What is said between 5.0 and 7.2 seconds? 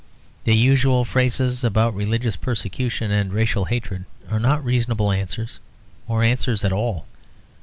answers, or answers at all.